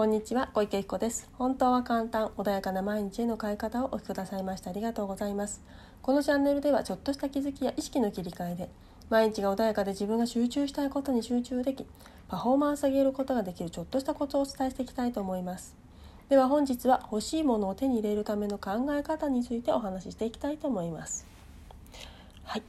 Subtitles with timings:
[0.00, 1.28] こんにちは小池彦です。
[1.34, 5.60] 本当は簡単穏やかな毎日への変え方をお聞きくださいましてありがとうございます。
[6.00, 8.70] このチャンネルではちょっとした気づきや意識の切り替えで
[9.10, 11.84] 毎日が穏やかで自分が集中したいことに集中でき
[12.28, 15.76] パフォーマンスを上げることができるちょっとしたコツをお伝えしていきたいと思います。
[16.30, 21.26] では本日は欲しいものを手に入れるための考え方についてお話ししていきたいと思います。
[22.44, 22.62] はい。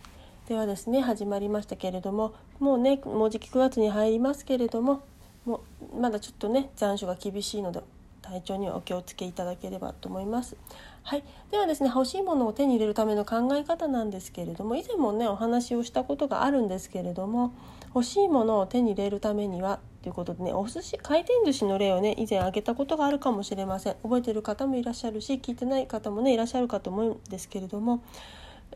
[0.49, 5.03] ではですね始まりましたけれどももうねもうじき9月に入りますけれども
[5.45, 5.63] も
[5.99, 7.81] まだちょっとね残暑が厳しいので
[8.21, 10.55] 体調にはお気をつけいただければと思います。
[11.03, 17.53] はい、ではですね欲しいものを手に入れるための考え方なんですけれども以前もねお話をしたことがあるんですけれども
[17.87, 28.03] 欲しいものを手に入れるためにはということでねお寿司回転寿司の例をね以前挙げたことがあるかもしれません覚えてる方もいらっしゃるし聞いてない方もねいらっしゃるかと思うんですけれども、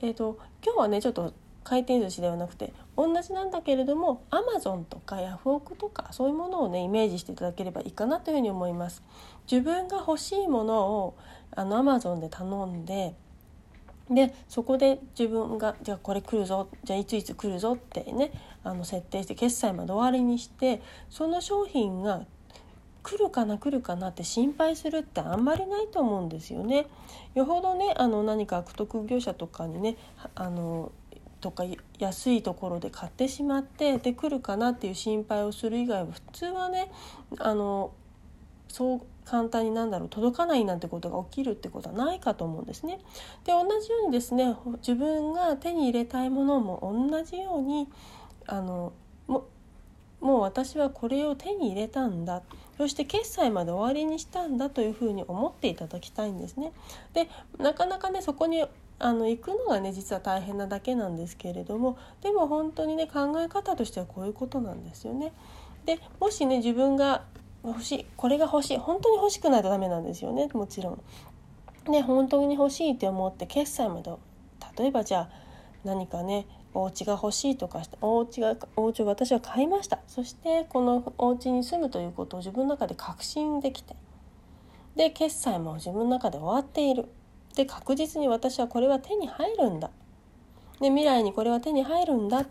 [0.02, 1.32] えーと今日はねちょっと
[1.66, 9.04] 回転寿司ではなくて同じなんだけれどもアマゾンとかヤフオクとかそういうものをねイメージしていただければいいかなというふうに思います。
[9.52, 11.18] 自分が欲しいものを
[11.52, 13.16] あのアマゾンで頼んで
[14.10, 18.32] でそこで自分がじゃあこれ来るぞじゃあいついつ来るぞってね
[18.64, 22.26] あの設定して決済まで終わりにしてその商品が
[23.02, 26.88] 来るかな来るかなって心配するってあんまりないと思うんですよね。
[27.36, 29.98] よほどねあの何か悪徳業者とかにね
[30.34, 30.92] あの
[31.42, 31.64] とか
[32.00, 36.92] 安いところで買ってしまってで来るかなっていう心配をする以外は普通はね
[37.38, 37.94] あの
[38.68, 43.00] そう簡単になんだろう届かないなんてことが起きるってことはないかと思うんですね。
[43.44, 47.90] で同じようにですね自分が手に入れたいものも同じように
[48.46, 48.94] あの
[49.28, 49.46] も
[50.22, 52.44] もう私はこれを手に入れたんだ
[52.78, 56.72] そして決済まで終わりにしたんだというふうに思っていただきたいんですね。
[57.14, 58.66] でなかなかねそこに
[58.98, 65.34] あの行くのがね実は大変なだけなんですけれどもでも本当にね考え方としてはこういうことなんですよね。
[65.86, 67.24] でもしね自分が
[67.64, 71.02] 欲しいこれが欲しい本当に欲しくないとダメなんですよねもちろん。
[71.92, 74.12] ね本当に欲しいって思って決済まで
[74.78, 75.30] 例えばじゃあ
[75.84, 83.96] 何かねお家が欲しいとかしてお家がお家を私は買いましたそしてこのお家に住むということを自分の中で確信できて
[84.96, 87.08] で決済も自分の中で終わっている
[87.56, 89.90] で確実に私はこれは手に入るんだ
[90.82, 92.48] で未来にこれは手に入るんだっ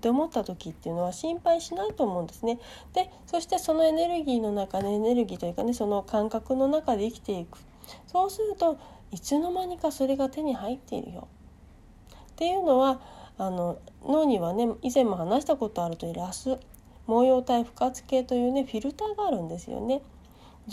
[0.00, 2.58] て思った時っていうのは心配しないと思うんですね。
[2.94, 7.58] でそしてそのエネルギーの中でエネルギーというかねその感覚の中で生きていく
[8.06, 8.78] そうすると
[9.12, 11.28] いつの間にかそれが手に入っているよ
[12.30, 13.00] っていうのは
[13.38, 16.58] あの脳にはね以前も話したことあるというラス
[17.06, 20.02] 毛様体不活系というねフィルターがあるんですよね。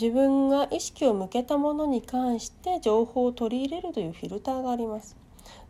[0.00, 5.16] 自分が意識を向けたものに関して情報を取り入れるというフィルターがあります。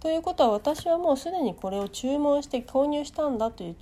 [0.01, 3.77] ということは私はもうすでにこれを注文して購入したんだという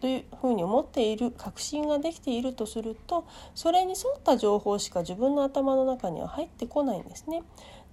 [0.00, 7.42] というふうに思っている確信ができているとするとそれに沿った情報しか自分の頭の中には入ってこないんですね。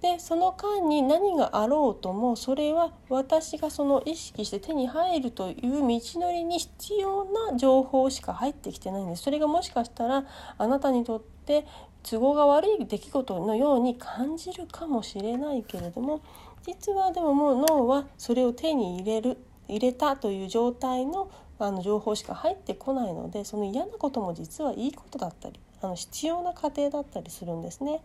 [0.00, 10.24] でその間に何があろうともそれは私がその意識して手に入るという道のりに必要な情報しか入ってきてないんですそれがもしかしたら
[10.56, 11.66] あなたにとって
[12.04, 16.22] 都合が悪い出来事のように感じるかもしれないけれども
[16.64, 28.00] 実はでももう脳はそれを手に入れる入れたという状態のあの情報しか入ってこないのでその嫌なことも実はいいことだったりあの必要な過程だったりするんですね。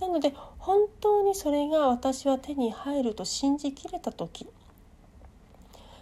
[0.00, 4.48] なので本当にそれが私は手に入ると信じきれた時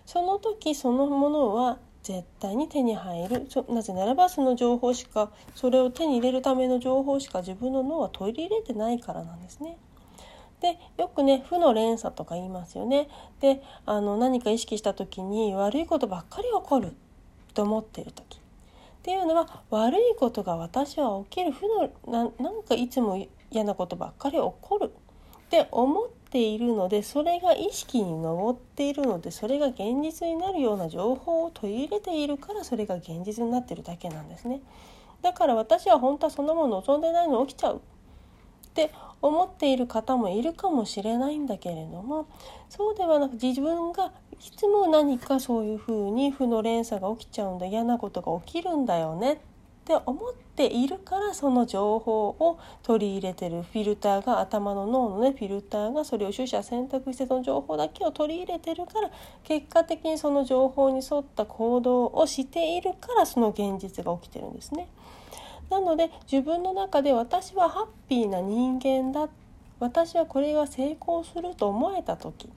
[0.07, 9.77] その時そのものは絶対に手に入るなぜならばその情報しかそれを手に入れるための情報しか自分の脳は取り入れてないからなんですね。
[10.61, 13.09] でよくね負の連鎖とか言いますよね。
[13.41, 16.95] であの何か意識した時に悪いことばっかり起こる
[17.55, 18.41] と思っている時っ
[19.03, 21.67] ていうのは悪いことが私は起きる負
[22.07, 34.61] のななんかいつも嫌なことばっかり起こるって思っているのでそれが意識に上っているのでそれが現実になるような情報を取り入れているからそれが現実になってるだけなんですね。
[35.23, 37.81] だから私は本当はそんなもの望んでないの起きちゃう
[38.71, 38.91] って
[39.21, 42.27] 思っている方もいるかもしれないんだけれども
[42.69, 49.37] そうではなく自分がいつも何かそういうふうに負の連鎖が起きちゃうんだ嫌なことが起きるんだよねっ
[49.85, 59.11] て思っているからその情報を取り入れてるフィルターが頭の脳のねフィルターがそれを取捨選択してその情報だけを取り入れてるから
[59.43, 64.89] 結果的にその情報に沿った行動をしているからその現実が起きてるんですね。
[65.69, 69.29] なので自分の中で私はハッピーな人間だ。
[69.79, 72.51] 私はこれが成功すると思えた時。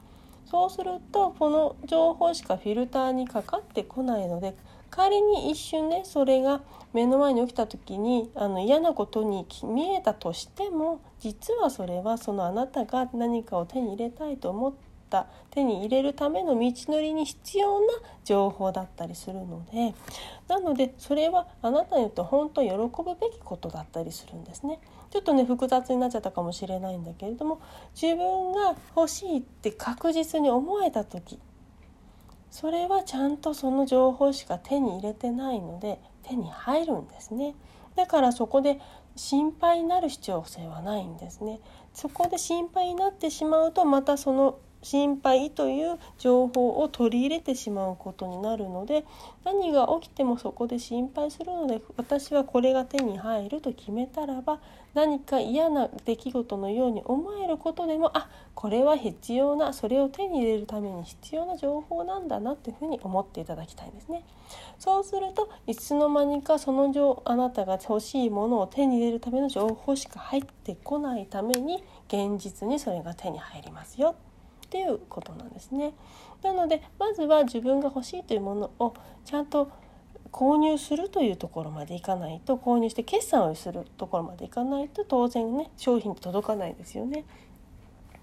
[0.46, 4.56] そうするとこの情報しかフィルターにかかってこないので
[4.92, 6.62] 仮に一瞬ねそれが
[6.94, 17.86] 目の前に起きた時にあの嫌なことに見えたとしても実はそれはそのあなたが何かを手に入れたいと思ってた手に入れるための道のりに必要な
[18.24, 19.94] 情報だったりするので
[20.48, 22.80] なのでそれはあなたにとって本当喜ぶ
[23.21, 24.80] べきことだったりするんですね。
[25.12, 27.62] ちょっとね複雑になっちゃったかもしれないんだけれども
[27.94, 31.38] 自分が欲しいって確実に思えた時
[32.50, 37.54] それはちゃんとその情報しか手に入れてないので手に入るんですね
[37.95, 38.80] だからそこで
[39.15, 41.60] 心配になる必要性はないんですね
[41.94, 49.06] そこで心配になってしまうとまたその心配という情報を取り入れてしまうことになるので
[49.44, 54.60] 何が起きてもそこで心配するので私はこれが手に入ると決めたらば
[54.94, 64.24] 何か嫌な出来事のように思えることでもあこれは必要なそれを手に入れるために必要な情報なんだなっていうふうに思っていただきたいんですね。
[64.78, 74.16] そうするといつの間にかそのあなたが欲しいものを手に入れるための情報しか入ってこないために現実にそれが手に入りますよ。
[74.74, 75.94] っていうことなんですね。
[76.42, 79.70] なのでまずは自分が欲しいというものをちゃんと
[80.31, 87.24] 購入するというところまでいかないと購入して決算をするところまでいかないと当然ね商品って届かないですよね。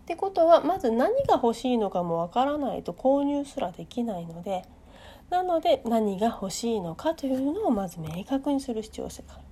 [0.02, 4.64] ってことはまず何が欲しいのかもわからないと購入すらできないので
[5.30, 9.44] なので何が欲しいのかというのをまず明確にする必要性がある。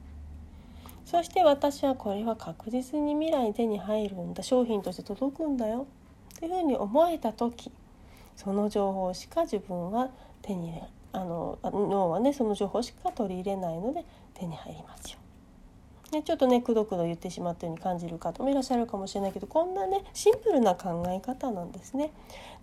[1.04, 5.86] そして私はこれは確実に未来に手に入るんだ商品として届くんだよ
[6.38, 7.72] っていうふうに思えた時
[8.36, 10.82] その情報しか自分は手に入れ
[11.12, 14.04] あの脳はねその情報しか取り入れないので
[14.34, 15.18] 手に入りますよ。
[16.12, 22.12] ね、ちょっとねくどくど言ってしまったように感じる方もいらっしゃるかもしれないけどこんなねシンプルな考え方なんですね。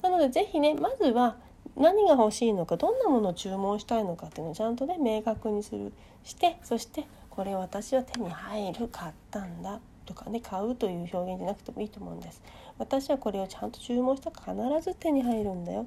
[0.02, 1.36] なので是非ねまずは
[1.76, 5.92] 何が欲しいのかどんなものを注文したいのかっていうのをちゃんとね明確にする
[6.24, 12.42] してそしてこれ私は手に入る買ったんだとかね買うという表現じゃなくてもいいと思うんです。
[12.78, 15.84] 私はこれをちゃんと注文したら必ず手に入るんだよ。
[15.84, 15.86] っ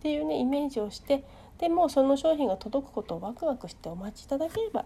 [0.00, 1.24] ていうねイメージをして
[1.58, 4.84] でもうその商品が届くことをワクワクしてお待ちいただければ。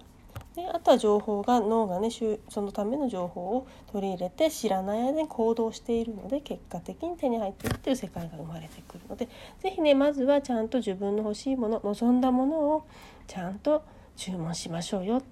[0.55, 9.29] であとは情報が脳がねそのための情報を取り入れて知らない間に行動しているので結果的に手に入っているっていう世界が生まれてくるので。
[9.61, 12.87] 是非ねまずはちゃんと自分の欲しいもの望んだものを
[13.27, 13.83] ちゃんと
[14.17, 15.23] 注文しましょうよ。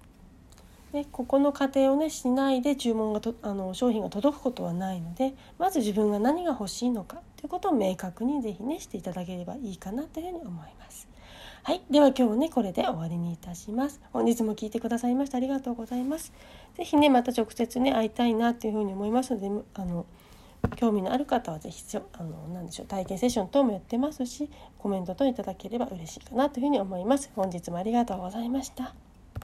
[0.92, 11.08] でここの過程をねしないで注文がとあの商品が届くことはないのでまず自分が何が欲しいのかということを明確に是非ねしていただければいいかなというふうに思います。
[11.62, 14.00] はい、では今日はねこれで終わりにいたします。
[14.12, 16.32] 本日も聞いてくださいましてありがとうございます。
[16.76, 20.06] 是非ねまた直接ね会いたいなというふうに思いますのであの
[20.76, 24.48] 興味のある方は是非あの何でしょう体験セッション等もやってますし
[24.78, 27.30] コメント等いただければ嬉しいかなというふうに思います。
[27.36, 29.07] 本日もありがとうございました。